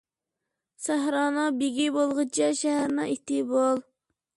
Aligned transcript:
سەھرانىڭ 0.85 1.59
بېگى 1.61 1.87
بولغىچە، 1.99 2.49
شەھەرنىڭ 2.65 3.13
ئىتى 3.15 3.43
بول. 3.55 3.89